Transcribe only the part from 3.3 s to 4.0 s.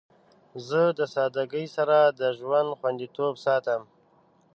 ساتم.